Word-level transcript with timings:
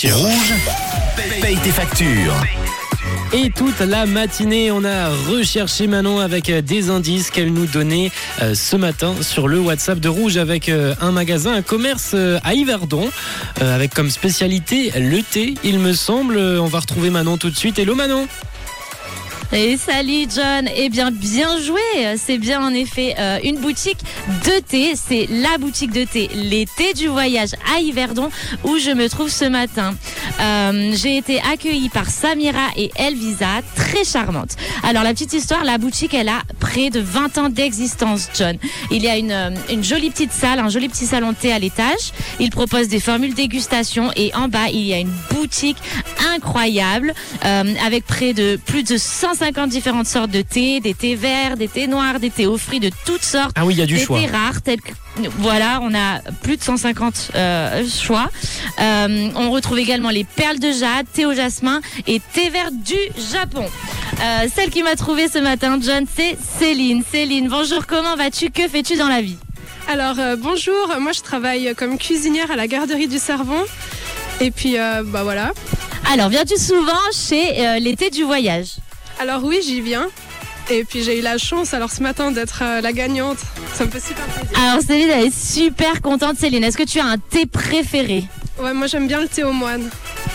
factures. 0.00 0.16
Rouge, 0.16 0.54
paye 1.42 1.56
tes 1.56 1.70
factures. 1.70 2.34
Et 3.32 3.50
toute 3.50 3.80
la 3.80 4.06
matinée, 4.06 4.70
on 4.70 4.84
a 4.84 5.08
recherché 5.08 5.86
Manon 5.86 6.20
avec 6.20 6.48
euh, 6.48 6.62
des 6.62 6.90
indices 6.90 7.30
qu'elle 7.30 7.52
nous 7.52 7.66
donnait 7.66 8.10
euh, 8.40 8.54
ce 8.54 8.76
matin 8.76 9.14
sur 9.20 9.46
le 9.46 9.60
WhatsApp 9.60 10.00
de 10.00 10.08
Rouge 10.08 10.36
avec 10.36 10.68
euh, 10.68 10.94
un 11.00 11.12
magasin, 11.12 11.52
un 11.52 11.62
commerce 11.62 12.14
à 12.14 12.54
Yverdon, 12.54 13.10
avec 13.60 13.92
comme 13.94 14.10
spécialité 14.10 14.90
le 14.96 15.22
thé, 15.22 15.54
il 15.64 15.78
me 15.78 15.92
semble. 15.92 16.38
On 16.38 16.66
va 16.66 16.80
retrouver 16.80 17.10
Manon 17.10 17.36
tout 17.36 17.50
de 17.50 17.56
suite. 17.56 17.78
Hello 17.78 17.94
Manon 17.94 18.26
et 19.52 19.76
salut 19.76 20.26
John, 20.32 20.68
eh 20.76 20.88
bien 20.88 21.10
bien 21.10 21.58
joué, 21.60 21.80
c'est 22.16 22.38
bien 22.38 22.64
en 22.64 22.72
effet 22.72 23.16
euh, 23.18 23.38
une 23.42 23.58
boutique 23.58 23.98
de 24.44 24.60
thé, 24.60 24.92
c'est 24.94 25.26
la 25.28 25.58
boutique 25.58 25.90
de 25.90 26.04
thé, 26.04 26.28
thés 26.76 26.94
du 26.94 27.08
voyage 27.08 27.50
à 27.74 27.80
Yverdon 27.80 28.30
où 28.62 28.78
je 28.78 28.92
me 28.92 29.08
trouve 29.08 29.28
ce 29.28 29.44
matin. 29.44 29.94
Euh, 30.40 30.92
j'ai 30.94 31.16
été 31.16 31.40
accueillie 31.40 31.88
par 31.88 32.08
Samira 32.08 32.68
et 32.76 32.92
Elvisa, 32.94 33.62
très 33.74 34.04
charmantes. 34.04 34.56
Alors 34.84 35.02
la 35.02 35.12
petite 35.12 35.32
histoire, 35.32 35.64
la 35.64 35.78
boutique 35.78 36.14
elle 36.14 36.28
a 36.28 36.42
près 36.60 36.90
de 36.90 37.00
20 37.00 37.38
ans 37.38 37.48
d'existence 37.48 38.28
John. 38.34 38.56
Il 38.92 39.02
y 39.02 39.08
a 39.08 39.16
une, 39.16 39.32
euh, 39.32 39.50
une 39.68 39.82
jolie 39.82 40.10
petite 40.10 40.32
salle, 40.32 40.60
un 40.60 40.68
joli 40.68 40.88
petit 40.88 41.06
salon 41.06 41.32
de 41.32 41.36
thé 41.36 41.52
à 41.52 41.58
l'étage. 41.58 42.12
Il 42.38 42.50
propose 42.50 42.86
des 42.86 43.00
formules 43.00 43.34
dégustation 43.34 44.12
et 44.14 44.32
en 44.34 44.46
bas 44.46 44.68
il 44.72 44.86
y 44.86 44.94
a 44.94 44.98
une 44.98 45.12
boutique 45.32 45.78
incroyable 46.34 47.14
avec 47.42 48.04
près 48.04 48.32
de 48.32 48.58
plus 48.64 48.82
de 48.82 48.96
150 49.40 49.54
50 49.54 49.70
différentes 49.70 50.06
sortes 50.06 50.30
de 50.30 50.42
thé, 50.42 50.80
des 50.80 50.92
thés 50.92 51.14
verts, 51.14 51.56
des 51.56 51.66
thés 51.66 51.86
noirs, 51.86 52.20
des 52.20 52.28
thés 52.28 52.46
aux 52.46 52.58
fruits 52.58 52.78
de 52.78 52.90
toutes 53.06 53.22
sortes. 53.22 53.52
Ah 53.54 53.64
oui, 53.64 53.72
il 53.72 53.78
y 53.78 53.82
a 53.82 53.86
du 53.86 53.94
des 53.94 54.04
choix. 54.04 54.20
Des 54.20 54.26
thés 54.26 54.32
rares 54.32 54.60
tels 54.60 54.82
que 54.82 54.92
voilà, 55.38 55.80
on 55.82 55.94
a 55.94 56.20
plus 56.42 56.58
de 56.58 56.62
150 56.62 57.30
euh, 57.34 57.82
choix. 57.88 58.28
Euh, 58.80 59.30
on 59.34 59.50
retrouve 59.50 59.78
également 59.78 60.10
les 60.10 60.24
perles 60.24 60.58
de 60.58 60.70
jade, 60.72 61.06
thé 61.12 61.24
au 61.24 61.32
jasmin 61.32 61.80
et 62.06 62.20
thé 62.34 62.50
vert 62.50 62.70
du 62.70 62.98
Japon. 63.32 63.64
Euh, 64.20 64.46
celle 64.54 64.68
qui 64.68 64.82
m'a 64.82 64.94
trouvé 64.94 65.26
ce 65.28 65.38
matin, 65.38 65.78
John, 65.82 66.04
c'est 66.14 66.36
Céline. 66.58 67.02
Céline, 67.10 67.48
bonjour, 67.48 67.86
comment 67.86 68.16
vas-tu? 68.16 68.50
Que 68.50 68.68
fais-tu 68.68 68.96
dans 68.96 69.08
la 69.08 69.22
vie? 69.22 69.38
Alors 69.88 70.16
bonjour, 70.38 70.94
moi 71.00 71.12
je 71.12 71.20
travaille 71.20 71.74
comme 71.76 71.96
cuisinière 71.96 72.50
à 72.50 72.56
la 72.56 72.66
garderie 72.66 73.08
du 73.08 73.18
Cervon. 73.18 73.64
Et 74.40 74.50
puis 74.50 74.76
bah 74.76 75.22
voilà. 75.22 75.52
Alors 76.12 76.28
viens-tu 76.28 76.58
souvent 76.58 76.92
chez 77.12 77.80
l'été 77.80 78.10
du 78.10 78.22
voyage? 78.22 78.76
Alors 79.20 79.44
oui, 79.44 79.60
j'y 79.62 79.82
viens. 79.82 80.08
Et 80.70 80.84
puis 80.84 81.02
j'ai 81.02 81.18
eu 81.18 81.22
la 81.22 81.36
chance 81.36 81.74
alors 81.74 81.90
ce 81.90 82.02
matin 82.02 82.30
d'être 82.30 82.62
euh, 82.62 82.80
la 82.80 82.92
gagnante. 82.92 83.38
Ça 83.74 83.84
me 83.84 83.90
fait 83.90 84.00
super 84.00 84.24
plaisir. 84.26 84.58
Alors 84.58 84.82
Céline, 84.82 85.10
elle 85.10 85.26
est 85.26 85.34
super 85.34 86.00
contente. 86.00 86.38
Céline, 86.38 86.64
est-ce 86.64 86.78
que 86.78 86.84
tu 86.84 87.00
as 87.00 87.04
un 87.04 87.18
thé 87.18 87.44
préféré? 87.44 88.24
Ouais, 88.58 88.72
moi 88.72 88.86
j'aime 88.86 89.06
bien 89.06 89.20
le 89.20 89.28
thé 89.28 89.44
au 89.44 89.52
moine. 89.52 89.90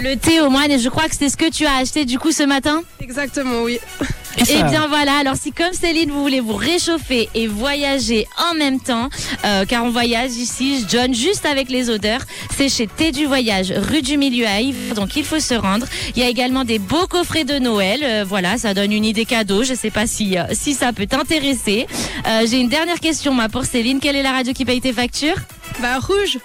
Le 0.00 0.14
thé 0.16 0.40
au 0.40 0.50
moine, 0.50 0.70
et 0.70 0.78
je 0.78 0.88
crois 0.88 1.08
que 1.08 1.16
c'est 1.16 1.28
ce 1.28 1.36
que 1.36 1.50
tu 1.50 1.66
as 1.66 1.76
acheté 1.76 2.04
du 2.04 2.18
coup 2.18 2.30
ce 2.30 2.44
matin? 2.44 2.82
Exactement, 3.00 3.62
oui. 3.62 3.80
Et, 4.38 4.42
eh 4.60 4.62
bien 4.62 4.86
voilà, 4.86 5.16
alors 5.18 5.34
si 5.36 5.52
comme 5.52 5.72
Céline, 5.72 6.10
vous 6.10 6.22
voulez 6.22 6.40
vous 6.40 6.54
réchauffer 6.54 7.28
et 7.34 7.46
voyager 7.46 8.26
en 8.50 8.54
même 8.56 8.78
temps, 8.78 9.08
euh, 9.44 9.64
car 9.64 9.84
on 9.84 9.90
voyage 9.90 10.30
ici, 10.32 10.84
John, 10.88 11.12
juste 11.12 11.44
avec 11.44 11.68
les 11.68 11.90
odeurs, 11.90 12.20
c'est 12.56 12.68
chez 12.68 12.86
Thé 12.86 13.10
du 13.10 13.26
Voyage, 13.26 13.72
rue 13.72 14.00
du 14.00 14.16
Milieu 14.16 14.46
à 14.46 14.60
Yves, 14.60 14.94
donc 14.94 15.16
il 15.16 15.24
faut 15.24 15.40
se 15.40 15.54
rendre. 15.54 15.86
Il 16.14 16.22
y 16.22 16.24
a 16.24 16.28
également 16.28 16.64
des 16.64 16.78
beaux 16.78 17.06
coffrets 17.08 17.44
de 17.44 17.58
Noël, 17.58 18.00
euh, 18.04 18.24
voilà, 18.26 18.58
ça 18.58 18.74
donne 18.74 18.92
une 18.92 19.04
idée 19.04 19.24
cadeau, 19.24 19.64
je 19.64 19.74
sais 19.74 19.90
pas 19.90 20.06
si, 20.06 20.38
euh, 20.38 20.44
si 20.52 20.74
ça 20.74 20.92
peut 20.92 21.06
t'intéresser. 21.06 21.86
J'ai 22.48 22.60
une 22.60 22.68
dernière 22.68 23.00
question, 23.00 23.32
moi, 23.32 23.48
pour 23.48 23.64
Céline, 23.64 24.00
quelle 24.00 24.16
est 24.16 24.22
la 24.22 24.32
radio 24.32 24.52
qui 24.52 24.64
paye 24.64 24.80
tes 24.80 24.92
factures? 24.92 25.36
Bah 25.80 25.98
rouge 25.98 26.38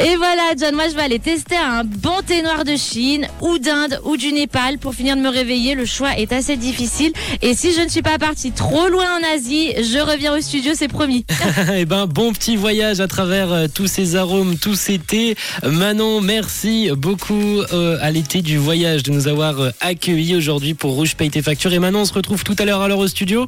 Et 0.00 0.14
voilà, 0.14 0.52
John, 0.56 0.76
moi 0.76 0.84
je 0.88 0.94
vais 0.94 1.02
aller 1.02 1.18
tester 1.18 1.56
un 1.56 1.82
bon 1.82 2.22
thé 2.24 2.42
noir 2.42 2.64
de 2.64 2.76
Chine 2.76 3.26
ou 3.40 3.58
d'Inde 3.58 4.00
ou 4.04 4.16
du 4.16 4.32
Népal 4.32 4.78
pour 4.78 4.94
finir 4.94 5.16
de 5.16 5.20
me 5.20 5.28
réveiller. 5.28 5.74
Le 5.74 5.86
choix 5.86 6.16
est 6.16 6.32
assez 6.32 6.56
difficile. 6.56 7.12
Et 7.42 7.52
si 7.54 7.72
je 7.72 7.80
ne 7.80 7.88
suis 7.88 8.02
pas 8.02 8.16
partie 8.16 8.52
trop 8.52 8.86
loin 8.86 9.06
en 9.18 9.34
Asie, 9.34 9.72
je 9.76 9.98
reviens 9.98 10.36
au 10.36 10.40
studio, 10.40 10.72
c'est 10.76 10.86
promis. 10.86 11.26
eh 11.74 11.84
ben, 11.84 12.06
bon 12.06 12.32
petit 12.32 12.54
voyage 12.54 13.00
à 13.00 13.08
travers 13.08 13.50
euh, 13.52 13.66
tous 13.72 13.88
ces 13.88 14.14
arômes, 14.14 14.56
tous 14.56 14.76
ces 14.76 15.00
thés. 15.00 15.34
Manon, 15.64 16.20
merci 16.20 16.90
beaucoup 16.96 17.62
euh, 17.72 17.98
à 18.00 18.12
l'été 18.12 18.40
du 18.40 18.56
voyage 18.56 19.02
de 19.02 19.10
nous 19.10 19.26
avoir 19.26 19.60
euh, 19.60 19.70
accueillis 19.80 20.36
aujourd'hui 20.36 20.74
pour 20.74 20.92
Rouge 20.92 21.16
Paye 21.16 21.30
tes 21.30 21.42
factures. 21.42 21.72
Et 21.72 21.80
Manon, 21.80 22.00
on 22.00 22.04
se 22.04 22.14
retrouve 22.14 22.44
tout 22.44 22.56
à 22.60 22.64
l'heure 22.64 22.82
alors 22.82 23.00
au 23.00 23.08
studio. 23.08 23.46